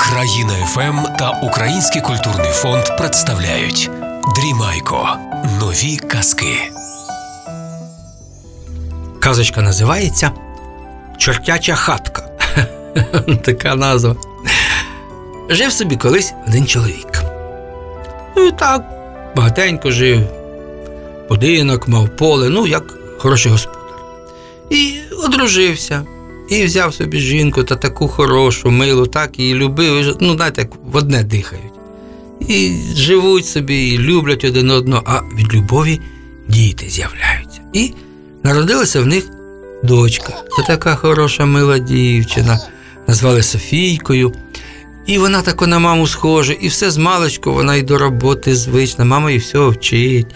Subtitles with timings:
[0.00, 3.90] Країна ФМ та Український культурний фонд представляють
[4.36, 5.08] Дрімайко.
[5.60, 6.56] Нові казки.
[9.20, 10.30] Казочка називається
[11.18, 12.22] Чортяча хатка.
[13.44, 14.16] така назва.
[15.50, 17.22] Жив собі колись один чоловік.
[18.36, 18.84] Ну і так,
[19.36, 20.20] багатенько жив,
[21.28, 22.82] будинок, мав поле, ну, як
[23.18, 23.82] хороший господар.
[24.70, 24.94] І
[25.24, 26.04] одружився,
[26.50, 30.16] і взяв собі жінку та таку хорошу, милу, так її любив.
[30.20, 31.72] Ну, знаєте, як в одне дихають.
[32.48, 36.00] І живуть собі, і люблять один одного, а від любові
[36.48, 37.60] діти з'являються.
[37.72, 37.92] І
[38.42, 39.24] народилася в них
[39.82, 40.32] дочка.
[40.56, 42.60] Це така хороша, мила дівчина.
[43.06, 44.32] Назвали Софійкою.
[45.06, 49.04] І вона тако на маму схожа, і все з маличку вона і до роботи звична.
[49.04, 50.26] Мама її всього вчить,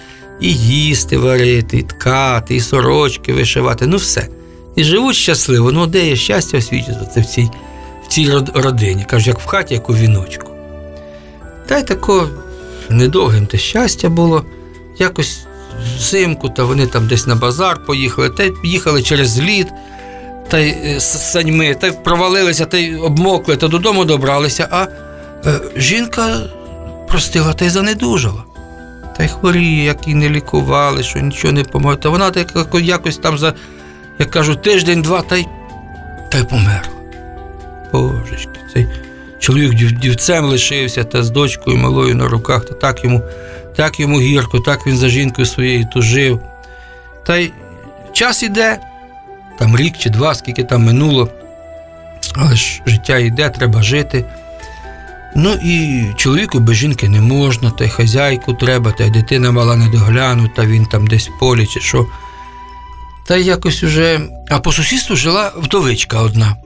[0.40, 4.28] і їсти варити, і ткати, і сорочки вишивати, ну все.
[4.76, 5.72] І живуть щасливо.
[5.72, 7.50] Ну, де є щастя у світі, це в цій,
[8.04, 9.04] в цій родині.
[9.04, 10.50] Кажуть, як в хаті, як у віночку.
[11.66, 12.28] Та й тако
[12.88, 14.44] недовгим те щастя було.
[14.98, 15.46] Якось
[15.96, 19.66] взимку, та вони там десь на базар поїхали, та й їхали через лід,
[20.48, 24.86] та й е, саньми, та й провалилися, та й обмокли, та додому добралися, а
[25.46, 26.38] е, жінка
[27.08, 28.44] простила та й занедужала.
[29.16, 31.96] Та й хворіє, як її не лікували, що нічого не помогло.
[31.96, 33.54] Та вона так якось там за,
[34.20, 35.46] як кажуть, тиждень-два та й,
[36.28, 36.90] та й померла.
[37.92, 38.86] Божечки, цей
[39.38, 43.22] чоловік дівцем лишився та з дочкою малою на руках, та так йому,
[43.76, 46.40] так йому гірко, так він за жінкою своєю тужив.
[47.26, 47.52] Та й
[48.12, 48.78] час іде,
[49.58, 51.28] там рік чи два, скільки там минуло,
[52.34, 54.24] але ж життя йде, треба жити.
[55.36, 59.76] Ну і чоловіку без жінки не можна, та й хазяйку треба, та й дитина мала
[59.76, 62.06] не доглянута, він там десь в полі чи що.
[63.30, 64.20] Та якось уже.
[64.48, 66.56] А по сусідству жила вдовичка одна.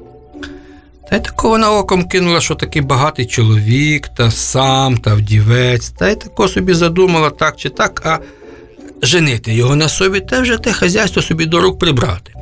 [1.10, 6.08] Та й тако вона оком кинула, що такий багатий чоловік, та сам, та вдівець, та
[6.08, 8.18] й тако собі задумала так чи так, а
[9.02, 12.32] женити його на собі, та вже те хазяйство собі до рук прибрати.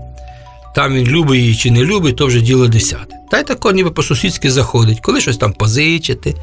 [0.75, 3.17] Там він любить її чи не любить, то вже діло десяте.
[3.31, 6.35] Та й тако ніби по-сусідськи заходить, коли щось там позичити,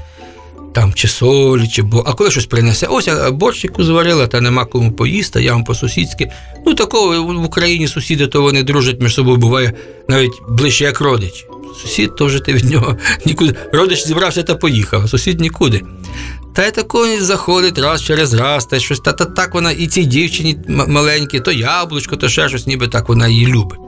[0.74, 4.66] там чи солі, чи бо, а коли щось принесе, ось я борщику зварила, та нема
[4.66, 6.32] кому поїсти, я вам по-сусідськи.
[6.66, 9.74] Ну, такого в Україні сусіди, то вони дружать між собою, буває
[10.08, 11.46] навіть ближче як родич.
[11.82, 13.56] Сусід то вже ти від нього нікуди.
[13.74, 15.82] Родич зібрався та поїхав, а сусід нікуди.
[16.54, 20.06] Та й такої заходить раз через раз, та щось та, та так вона і цій
[20.06, 23.80] дівчині маленькій, то яблучко, то ще щось, ніби так вона її любить.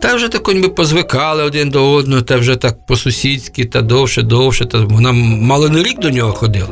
[0.00, 4.64] Та вже тако ніби позвикали один до одного, та вже так по-сусідськи, та довше, довше,
[4.64, 6.68] та вона мало не рік до нього ходила.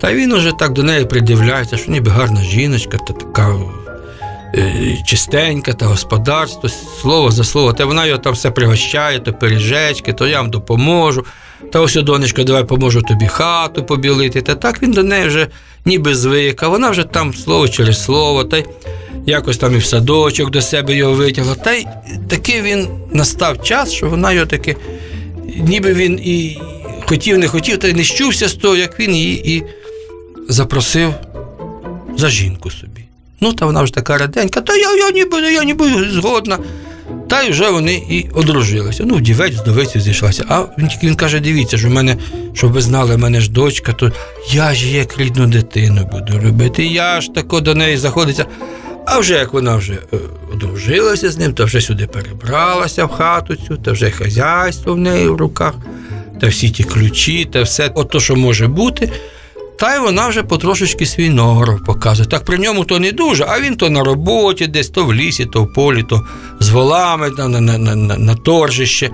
[0.00, 3.56] Та він уже так до неї придивляється, що ніби гарна жіночка, та така
[4.54, 6.68] е, чистенька, та господарство,
[7.00, 7.72] слово за слово.
[7.72, 11.24] Та вона його там все пригощає, то пиріжечки, то я вам допоможу.
[11.72, 14.42] Та ось, донечко, давай поможу тобі хату побілити.
[14.42, 15.46] Та так він до неї вже
[15.84, 18.64] ніби звик, а вона вже там слово через слово, та й
[19.26, 21.54] якось там і в садочок до себе його витягла.
[21.54, 21.86] Та й
[22.28, 24.76] таки він настав час, що вона його таки,
[25.56, 26.58] ніби він і
[27.06, 29.62] хотів, не хотів, та й не щувся з того, як він її і
[30.48, 31.14] запросив
[32.16, 33.04] за жінку собі.
[33.40, 36.58] Ну, та вона вже така раденька, та я, я ніби, я ніби згодна.
[37.28, 39.04] Та й вже вони і одружилися.
[39.06, 40.44] Ну, вдівець, вдовицю зійшлася.
[40.48, 42.16] А він він каже: дивіться, що в мене,
[42.52, 44.12] щоб ви знали, в мене ж дочка, то
[44.52, 46.86] я ж як рідну дитину буду любити.
[46.86, 48.46] Я ж тако до неї заходиться.
[49.06, 50.16] А вже як вона вже е,
[50.52, 55.28] одружилася з ним, то вже сюди перебралася в хату цю, та вже хазяйство в неї
[55.28, 55.74] в руках,
[56.40, 59.12] та всі ті ключі, та все, от що може бути.
[59.78, 62.28] Та й вона вже потрошечки свій норов показує.
[62.28, 65.46] Так при ньому то не дуже, а він то на роботі, десь то в лісі,
[65.46, 66.26] то в полі, то
[66.60, 69.10] з волами на, на, на, на, на торжище.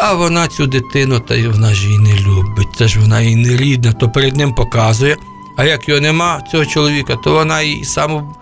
[0.00, 2.68] А вона цю дитину, та й вона ж її не любить.
[2.78, 5.16] Це ж вона їй не рідна, то перед ним показує.
[5.56, 8.34] А як його нема, цього чоловіка, то вона їй саму,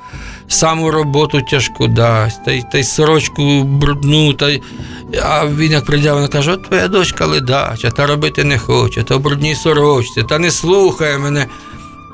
[0.48, 4.62] саму роботу тяжку дасть, та й, та й сорочку брудну, та й,
[5.22, 9.16] а він як прийде, вона каже, от твоя дочка ледача, та робити не хоче, та
[9.16, 11.46] в брудній сорочці, та не слухає мене.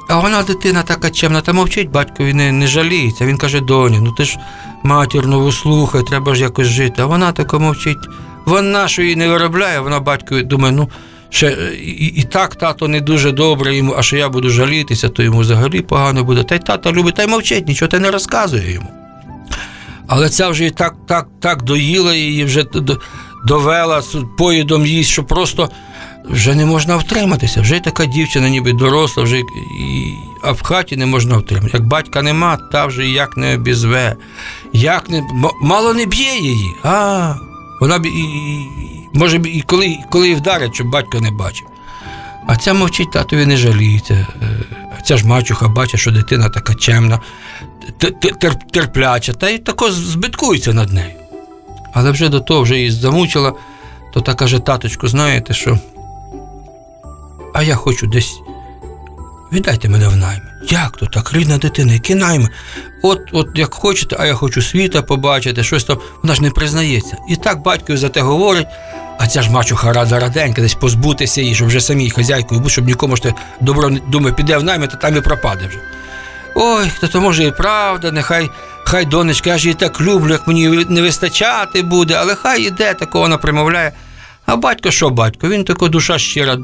[0.09, 3.27] А вона дитина така чемна, та мовчить, батькові не, не жаліється.
[3.27, 4.39] Він каже, доні, ну ти ж
[4.83, 7.03] матір нову слухай, треба ж якось жити.
[7.03, 8.09] А вона тако мовчить.
[8.45, 10.89] Вона що її не виробляє, вона батькові думає, ну
[11.33, 15.09] ще е, і, і так тато не дуже добре йому, а що я буду жалітися,
[15.09, 16.45] то йому взагалі погано буде.
[16.45, 18.89] Та й тато любить, та й мовчить, нічого й не розказує йому.
[20.07, 22.65] Але ця вже і так, так, так доїла її, вже
[23.47, 24.03] довела
[24.39, 25.71] поїдом їсть, що просто
[26.31, 27.61] вже не можна втриматися.
[27.61, 29.43] Вже й така дівчина, ніби доросла, вже і,
[30.43, 31.71] а в хаті не можна втримати.
[31.75, 34.17] Як батька нема, та вже як не обізве,
[34.73, 35.23] як не
[35.63, 36.75] мало не б'є її.
[36.85, 37.35] А
[37.81, 41.67] вона б і, і може і коли, коли вдарять, щоб батько не бачив.
[42.47, 44.15] А ця мовчить, татові не жаліється.
[44.15, 44.27] Е,
[45.05, 47.21] ця ж мачуха бачить, що дитина така чемна,
[48.73, 51.13] терпляча, та й тако збиткується над нею.
[51.93, 53.53] Але вже до того вже її замучила,
[54.15, 55.79] то та каже, таточку, знаєте що?
[57.55, 58.41] А я хочу десь.
[59.53, 60.53] Віддайте мене в найми.
[60.71, 62.49] Як то так, рідна дитина, які найми?
[63.03, 67.17] От, от як хочете, а я хочу світа побачити, щось там, вона ж не признається.
[67.29, 68.67] І так батько за те говорить,
[69.19, 72.87] а ця ж мачуха рада раденька, десь позбутися її, щоб вже самій хазяйкою бути, щоб
[72.87, 75.79] нікому ж те добро думає, піде в найми, то там і пропаде вже.
[76.55, 78.51] Ой, то то може і правда, нехай
[78.85, 82.95] хай донечка, я ж її так люблю, як мені не вистачати буде, але хай іде,
[82.95, 83.93] такого вона примовляє.
[84.47, 85.49] А батько що батько?
[85.49, 86.57] Він така душа щира,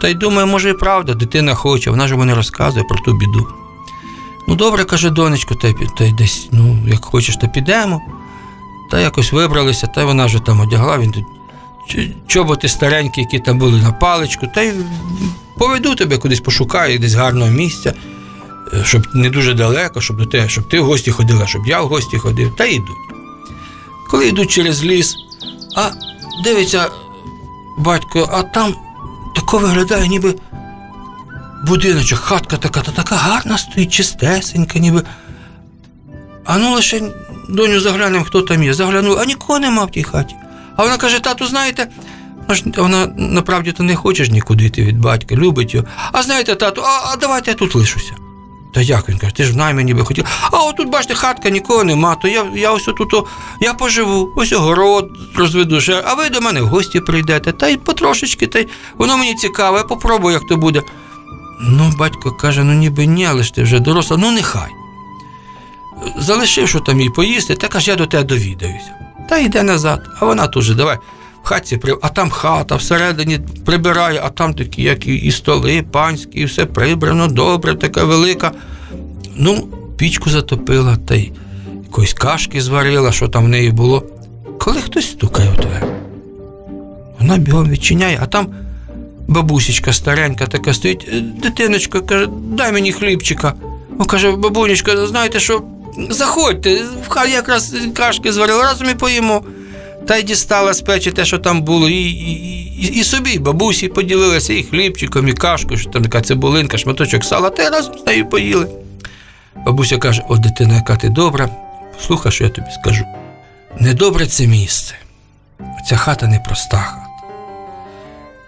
[0.00, 3.48] та й думає, може і правда, дитина хоче, вона ж мені розказує про ту біду.
[4.48, 8.00] Ну, добре, каже донечко, та й, та й десь, ну, як хочеш, то підемо.
[8.90, 11.24] Та якось вибралися, та й вона вже там одягла, він тут
[12.26, 14.72] чоботи старенькі, які там були на паличку, та й
[15.58, 17.94] поведу тебе кудись пошукаю, десь гарного місця,
[18.72, 21.80] е, щоб не дуже далеко, щоб до тебе, щоб ти в гості ходила, щоб я
[21.80, 22.96] в гості ходив, та йдуть.
[24.10, 25.16] Коли йдуть через ліс,
[25.76, 25.90] а
[26.44, 26.88] дивиться
[27.78, 28.74] батько, а там
[29.34, 30.34] тако виглядає, ніби
[31.66, 35.02] будиночок, хатка така, та така гарна стоїть, чистесенька, ніби.
[36.44, 37.02] А ну лише
[37.48, 38.74] доню заглянемо, хто там є.
[38.74, 40.34] Заглянув, а нікого нема в тій хаті.
[40.76, 41.88] А вона каже: тату, знаєте,
[42.48, 45.86] вона ж- вона направді то не хоче ж нікуди йти від батька, любить його.
[46.12, 48.12] А знаєте, тату, а, а давайте я тут лишуся.
[48.74, 50.24] Та як він каже, ти ж в наймі ніби хотів.
[50.52, 53.26] А отут, бачите, хатка нікого нема, то я, я ось отут,
[53.60, 57.76] я поживу, ось огород розведу ще, а ви до мене в гості прийдете, та й
[57.76, 58.68] потрошечки, та й
[58.98, 60.82] воно мені цікаве, я попробую, як то буде.
[61.60, 64.70] Ну, батько каже, ну ніби ні, але ж ти вже доросла, ну нехай.
[66.18, 68.94] Залишив, що там їй поїсти, та каже, я до тебе довідаюся.
[69.28, 70.98] Та йде назад, а вона тут же, давай.
[71.42, 71.94] В хатці при...
[72.02, 77.26] а там хата всередині прибирає, а там такі, як і, столи панські, і все прибрано,
[77.26, 78.52] добре, така велика.
[79.36, 81.32] Ну, пічку затопила, та й
[81.84, 84.02] якоїсь кашки зварила, що там в неї було.
[84.58, 85.84] Коли хтось стукає у двері.
[87.20, 88.46] Вона бігом відчиняє, а там
[89.28, 93.54] бабусечка старенька така стоїть, «Е, дитиночка, каже, дай мені хлібчика.
[93.98, 95.62] О, каже, бабунечка, знаєте що,
[96.10, 99.44] заходьте, хаті якраз кашки зварила, разом і поїмо.
[100.06, 104.52] Та й дістала з печі те, що там було, і, і, і, собі, бабусі поділилися
[104.52, 108.26] і хлібчиком, і кашкою, що там така цибулинка, шматочок сала, та й разом з нею
[108.28, 108.68] поїли.
[109.66, 111.48] Бабуся каже: о, дитина, яка ти добра,
[112.06, 113.04] слухай, що я тобі скажу.
[113.80, 114.94] Недобре це місце.
[115.88, 117.04] Ця хата непроста хата.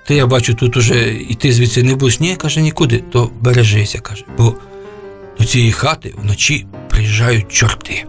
[0.07, 2.21] Ти, я бачу, тут уже і ти звідси не будеш.
[2.21, 4.55] Ні, каже, нікуди, то бережися, каже, бо
[5.39, 8.05] до цієї хати вночі приїжджають чорти.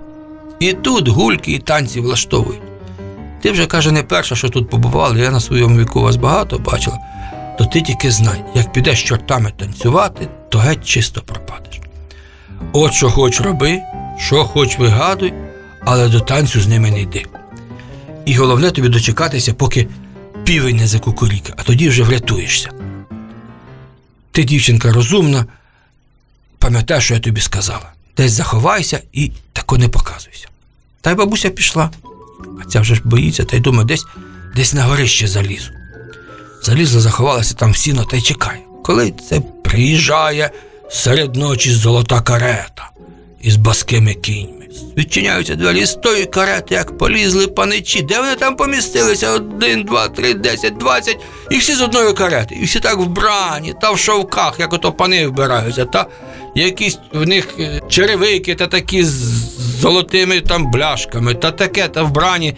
[0.60, 2.62] І тут гульки і танці влаштовують.
[3.42, 6.98] Ти вже каже, не перша, що тут побувала, я на своєму віку вас багато бачила.
[7.58, 11.80] То ти тільки знай, як підеш чортами танцювати, то геть чисто пропадеш.
[12.74, 13.80] От що хоч роби,
[14.18, 15.34] що хоч вигадуй,
[15.86, 17.26] але до танцю з ними не йди.
[18.26, 19.88] І головне тобі дочекатися, поки
[20.44, 22.70] півень не закукуріка, а тоді вже врятуєшся.
[24.32, 25.46] Ти, дівчинка, розумна,
[26.68, 27.92] пам'ятай, що я тобі сказала.
[28.18, 30.48] Десь заховайся і тако не показуйся.
[31.02, 31.90] Та й бабуся пішла.
[32.62, 34.06] А ця вже ж боїться, та й думає, десь,
[34.56, 35.72] десь на горище залізу.
[36.64, 38.60] Залізла, заховалася там в сіно та й чекає.
[38.84, 40.52] Коли це приїжджає
[40.90, 42.90] серед ночі золота карета
[43.42, 44.68] із баскими кіньми.
[44.98, 48.02] Відчиняються двері з тої карети, як полізли паничі.
[48.02, 49.32] Де вони там помістилися?
[49.32, 51.18] Один, два, три, десять, двадцять.
[51.52, 52.58] І всі з одної карети.
[52.62, 56.06] І всі так вбрані, та в шовках, як ото пани вбираються, та
[56.58, 59.12] якісь в них е, черевики та такі з
[59.82, 62.56] золотими там бляшками, та таке, та вбрані,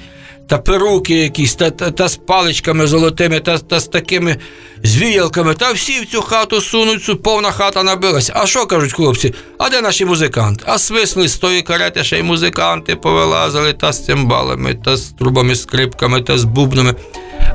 [0.47, 4.37] та перуки якісь, та, та, та з паличками золотими, та, та з такими
[4.83, 5.53] звіялками.
[5.53, 8.33] Та всі в цю хату сунуть, повна хата набилася.
[8.35, 9.33] А що кажуть хлопці?
[9.57, 10.63] А де наші музиканти?
[10.67, 15.55] А свисли з тої карети ще й музиканти повилазили та з цимбалами, та з трубами,
[15.55, 16.95] скрипками, та з бубнами.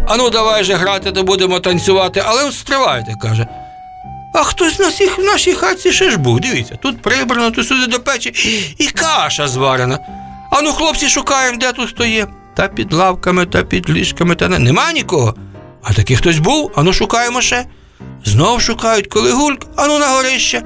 [0.09, 3.47] А ну давай же грати, то будемо танцювати, але от стривайте, каже.
[4.35, 6.41] А хтось на всіх в нашій хаті ще ж був.
[6.41, 8.35] Дивіться, тут прибрано, тут сюди до печі,
[8.79, 9.99] і каша зварена.
[10.51, 12.27] А ну, хлопці, шукаємо, де тут хто є.
[12.57, 14.59] Та під лавками, та під ліжками, та не.
[14.59, 15.35] Нема нікого.
[15.83, 17.65] А такий хтось був, а ну шукаємо ще.
[18.25, 20.63] Знов шукають, коли гульк, а ну на горище.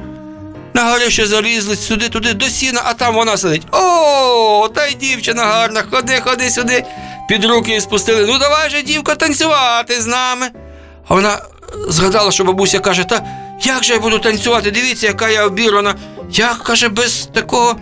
[0.75, 3.67] На горище залізли сюди, туди, до сіна, а там вона сидить.
[3.73, 6.85] О, та й дівчина гарна, ходи, ходи сюди.
[7.29, 8.27] Під руки її спустили.
[8.27, 10.47] Ну давай же, дівка, танцювати з нами.
[11.09, 11.39] А вона
[11.89, 13.23] згадала, що бабуся каже: Та
[13.63, 14.71] як же я буду танцювати?
[14.71, 15.95] Дивіться, яка я обірвана.
[16.31, 17.77] Як каже, без такого,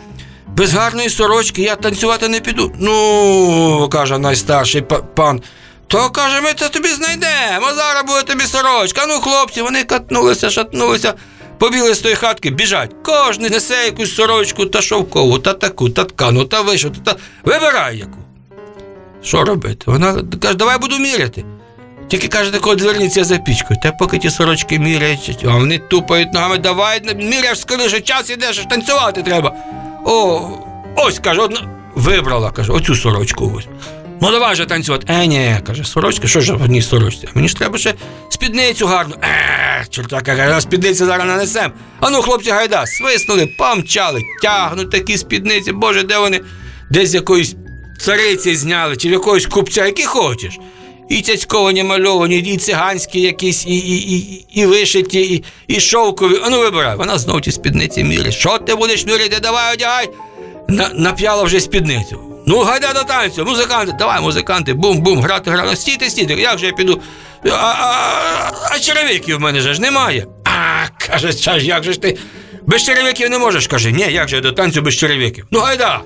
[0.47, 2.73] без гарної сорочки я танцювати не піду.
[2.79, 5.43] Ну, каже найстарший пан.
[5.89, 9.07] То каже, ми це тобі знайдемо, зараз буде тобі сорочка.
[9.09, 11.15] Ну, хлопці, вони катнулися, шатнулися,
[11.59, 12.91] побігли з тої хатки, біжать.
[13.05, 18.19] Кожен несе якусь сорочку та шовкову, та таку, та ткану, та вишиту, та вибирай яку.
[19.23, 19.83] Що робити?
[19.87, 21.45] Вона каже, давай буду міряти.
[22.09, 23.81] Тільки каже, такого дверниця за пічкою.
[23.83, 29.23] Та поки ті сорочки міряють, а вони тупають ногами, давай, міряєш скоріше, час ідеш, танцювати
[29.23, 29.53] треба.
[30.05, 30.49] О,
[30.97, 31.61] ось каже, одна
[31.95, 33.67] вибрала, каже, оцю сорочку ось.
[34.21, 35.07] Ну давай же танцювати.
[35.11, 37.29] Е, ні, каже, сорочка, що ж в одній сорочці?
[37.35, 37.95] Мені ж треба ще
[38.29, 39.15] спідницю гарну.
[39.23, 41.73] Е, чортака, каже, спідницю зараз нанесем.
[42.01, 46.41] А ну, хлопці, гайда, свиснули, помчали, тягнуть такі спідниці, боже, де вони?
[46.91, 47.57] Десь якоїсь
[47.99, 50.59] цариці зняли, чи в якогось купця, які хочеш.
[51.09, 56.41] І цяцьковані мальовані, і циганські якісь, і, і, і, і вишиті, і, і шовкові.
[56.45, 56.97] А ну вибирай.
[56.97, 58.35] Вона знов ті спідниці мірить.
[58.35, 59.41] Що ти будеш міряти?
[59.43, 60.09] Давай одягай.
[60.69, 62.21] На, нап'яла вже спідницю.
[62.47, 65.77] Ну, гайда до танцю, музиканти, давай, музиканти, бум-бум, грати, грати.
[65.77, 67.01] Стійте, стійте, як же я піду?
[67.45, 70.27] А, а, а черевиків в мене ж немає.
[70.45, 72.19] А, каже, як же ж ти?
[72.67, 73.93] Без черевиків не можеш, каже.
[73.93, 75.47] Ні, як же я до танцю без черевиків?
[75.51, 76.01] Ну, гайда.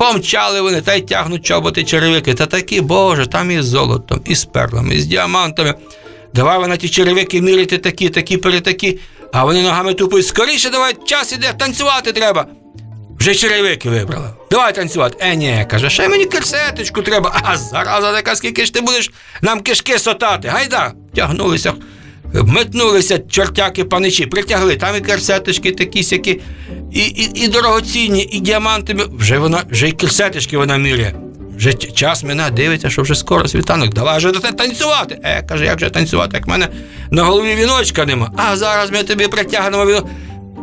[0.00, 2.34] Помчали вони та й тягнуть чоботи черевики.
[2.34, 5.74] Та такі, боже, там і з золотом, і з перлами, і з діамантами.
[6.34, 8.98] Давай вона ті черевики міряти такі, такі, перетакі.
[9.32, 10.26] А вони ногами тупають.
[10.26, 12.46] Скоріше давай, час іде, танцювати треба.
[13.18, 14.34] Вже черевики вибрала.
[14.50, 15.16] Давай танцювати.
[15.20, 17.40] Е, ні, каже, ще мені керсеточку треба.
[17.44, 19.10] А зараза така, скільки ж ти будеш
[19.42, 20.48] нам кишки сотати.
[20.48, 20.92] Гайда.
[21.14, 21.74] Тягнулися,
[22.34, 26.40] метнулися чортяки паничі, притягли, там і керсеточки такі сякі,
[26.92, 28.96] і, і, і дорогоцінні, і діаманти.
[29.18, 31.14] Вже вона, вже й керсеточки вона міряє.
[31.56, 33.94] Вже час мене дивиться, що вже скоро світанок.
[33.94, 35.18] Давай вже та- танцювати.
[35.24, 36.68] Е, каже, як же танцювати, як в мене
[37.10, 38.32] на голові віночка нема.
[38.36, 40.08] А зараз ми тобі притягнемо віно.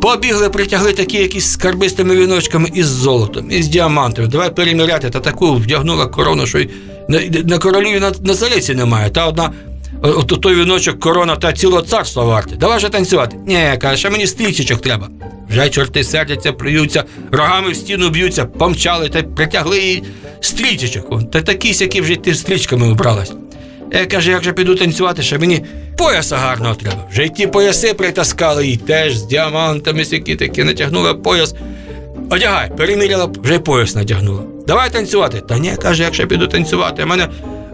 [0.02, 4.28] Побігли, притягли такі якісь скарби з тими віночками із золотом, із діамантами.
[4.28, 5.10] Давай переміряти.
[5.10, 6.70] Та таку вдягнула корону, що й
[7.10, 9.10] на, на короліві на, на цариці немає.
[9.10, 9.52] Та одна,
[10.02, 12.56] от той віночок корона та цілого царства варте.
[12.56, 13.38] Давай же танцювати.
[13.48, 15.10] Ні, каже, ще мені стрічечок треба.
[15.50, 20.04] Вже чорти сердяться, плюються, рогами в стіну б'ються, помчали та притягли їй
[20.42, 21.32] стрічечок.
[21.32, 23.32] Та такі сякі вже ти стрічками обралась.
[23.92, 25.66] Я каже, як же піду танцювати, ще мені
[25.98, 27.08] пояса гарного треба.
[27.12, 31.56] Вже й ті пояси притаскали їй теж з діамантами сякі такі натягнула пояс.
[32.30, 34.42] Одягай, переміряла, вже пояс натягнула.
[34.68, 35.42] Давай танцювати.
[35.42, 37.28] Та ні, каже, якщо піду танцювати, в мене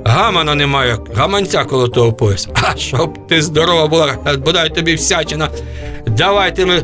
[0.05, 2.49] гамана немає, гаманця коло того пояса.
[2.53, 5.49] А щоб ти здорова була, бодай тобі всячина.
[6.07, 6.83] Давайте ми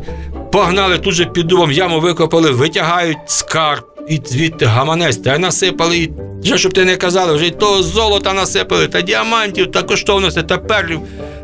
[0.52, 3.84] погнали тут же під дубом, яму викопали, витягають скарб.
[4.10, 6.12] І звідти гаманець, та й насипали, і
[6.44, 10.58] вже щоб ти не казали, вже й того золота насипали, та діамантів, та коштовностей, та
[10.58, 11.00] перлів.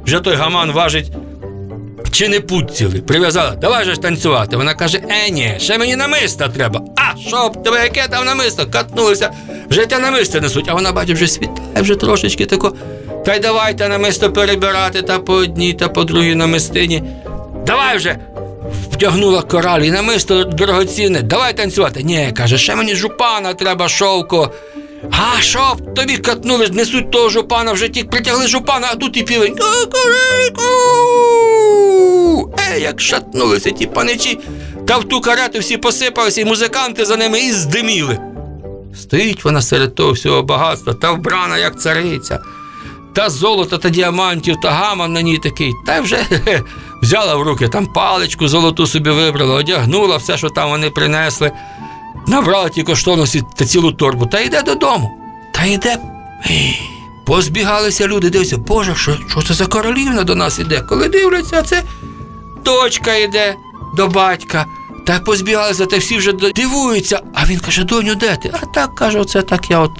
[0.05, 1.11] Вже той гаман важить
[2.11, 3.01] чи не путь цілий.
[3.01, 4.57] Прив'язала, давай же ж танцювати.
[4.57, 6.81] Вона каже: е, ні, ще мені намиста треба.
[7.25, 8.65] А, що б тебе яке там намисто?
[8.65, 9.31] Катнулися,
[9.69, 12.75] вже те намисто несуть, а вона бачить, вже світає, вже трошечки тако.
[13.25, 17.03] Та й давайте намисто перебирати та по одній, та по другій намистині.
[17.65, 18.17] Давай вже.
[18.91, 21.21] Втягнула кораль і намисто дорогоцінне.
[21.21, 22.03] Давай танцювати.
[22.03, 24.51] Ні, каже, ще мені жупана треба, шовко.
[25.11, 29.55] А б тобі катнули, несуть того жупана, вже ті притягли жупана, а тут і півень.
[32.73, 34.39] Ей, як шатнулися ті паничі,
[34.87, 38.19] та в ту карету всі посипалися, і музиканти за ними і здиміли.
[38.95, 42.39] Стоїть вона серед того всього багатства, та вбрана, як цариця,
[43.13, 46.61] та золото, та діамантів, та гаман на ній такий, та вже хе-хе,
[47.01, 51.51] взяла в руки там паличку золоту собі вибрала, одягнула все, що там вони принесли,
[52.27, 55.11] набрала ті коштовності та цілу торбу, та йде додому.
[55.53, 55.97] Та йде.
[57.25, 60.81] Позбігалися люди, дивляться, Боже, що, що це за королівна до нас іде?
[60.81, 61.83] Коли дивляться, це
[62.65, 63.55] дочка йде
[63.95, 64.65] до батька.
[65.05, 67.21] Та позбігалися, та всі вже дивуються.
[67.33, 68.51] А він каже: доню, де ти?
[68.61, 69.91] А так каже, оце так я от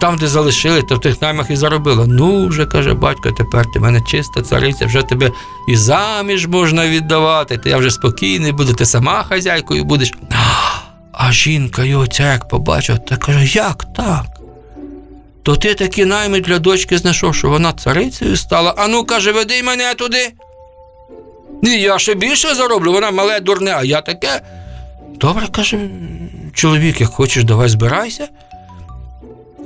[0.00, 2.06] там, де залишили, то в тих наймах і заробила.
[2.06, 5.30] Ну, вже каже батько, тепер ти мене чиста цариця, вже тебе
[5.68, 10.12] і заміж можна віддавати, ти я вже спокійний буду, ти сама хазяйкою будеш.
[11.12, 14.26] А жінка його ця як побачила, та каже, як так?
[15.42, 18.74] То ти такі найми для дочки знайшов, що вона царицею стала.
[18.78, 20.32] А ну, каже, веди мене туди.
[21.62, 24.40] Ні, я ще більше зароблю, вона мале дурне, а я таке.
[25.20, 25.78] Добре, каже,
[26.54, 28.28] чоловік, як хочеш, давай збирайся.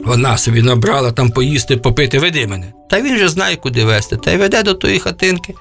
[0.04, 2.66] Вона собі набрала там поїсти, попити, веди мене.
[2.90, 5.54] Та він же знає, куди вести, та й веде до тої хатинки.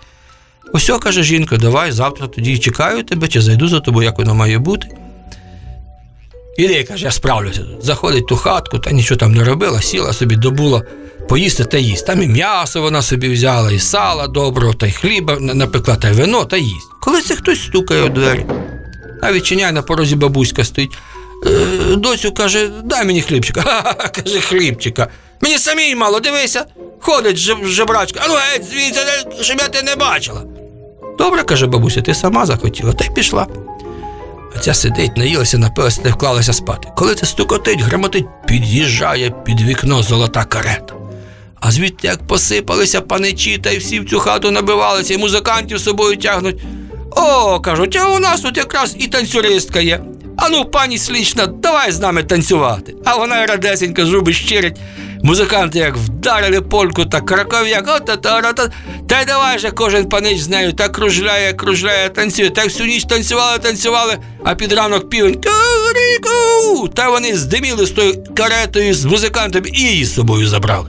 [0.74, 4.36] Ось, о, каже жінка, давай завтра тоді чекаю тебе, чи зайду за тобою, як воно
[4.36, 4.88] має бути.
[6.58, 7.66] Іди, каже, я справлюся.
[7.82, 10.82] Заходить ту хатку, та нічого там не робила, сіла собі, добула
[11.30, 12.06] поїсти та їсть.
[12.06, 16.14] Там і м'ясо вона собі взяла, і сала доброго, та й хліба напекла, та й
[16.14, 16.90] вино, та їсть.
[17.02, 18.46] Коли це хтось стукає у двері,
[19.22, 20.92] а відчиняє на порозі бабуська стоїть.
[21.46, 23.62] Е, доцю каже, дай мені хлібчика.
[24.16, 25.08] Каже, хлібчика.
[25.42, 26.66] Мені самій мало, дивися.
[27.00, 28.20] Ходить жебрачка.
[28.24, 29.02] А ну геть звідси,
[29.42, 30.44] щоб я тебе не бачила.
[31.18, 33.48] Добре, каже бабуся, ти сама захотіла, та й пішла.
[34.56, 36.88] А ця сидить, наїлася, напилася й вклалася спати.
[36.98, 40.99] Коли це стукотить, грамотить, під'їжджає під вікно золота карета.
[41.62, 45.84] А звідти як посипалися паничі, та й всі в цю хату набивалися, і музикантів з
[45.84, 46.62] собою тягнуть.
[47.12, 50.02] О, кажуть, а у нас тут якраз і танцюристка є.
[50.38, 52.96] Ану, пані слічна, давай з нами танцювати.
[53.06, 54.78] А вона радесенька, зуби щирить.
[55.24, 58.54] Музиканти як вдарили польку та краков'як, от та та
[59.08, 63.04] та й давай же кожен панич з нею так кружляє, кружляє, танцює, так всю ніч
[63.04, 65.42] танцювали, танцювали, а під ранок півень.
[66.94, 70.88] Та вони здиміли з тою каретою з музикантами і її з собою забрали.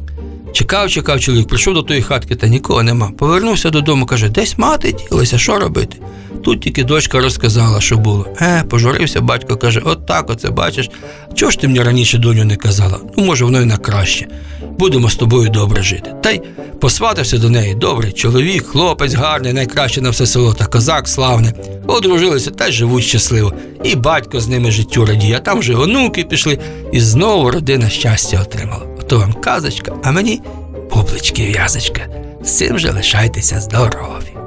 [0.53, 3.11] Чекав, чекав чоловік, прийшов до тої хатки, та нікого нема.
[3.19, 5.97] Повернувся додому, каже, десь мати ділася, що робити?
[6.45, 8.27] Тут тільки дочка розказала, що було.
[8.41, 10.91] Е, пожурився батько, каже, от так оце бачиш.
[11.35, 13.01] Чого ж ти мені раніше доню не казала?
[13.17, 14.27] Ну, може, воно й на краще.
[14.79, 16.15] Будемо з тобою добре жити.
[16.23, 16.43] Та й
[16.81, 17.75] посватався до неї.
[17.75, 21.53] Добрий чоловік, хлопець гарний, найкраще на все село, та козак славний.
[21.87, 23.53] Одружилися та й живуть щасливо.
[23.85, 26.59] І батько з ними життю радіє, а там вже онуки пішли,
[26.93, 28.87] і знову родина щастя отримала.
[29.01, 30.40] Ото вам казочка, а мені
[31.03, 32.01] публички в'язочка.
[32.45, 34.40] Цим же лишайтеся здорові.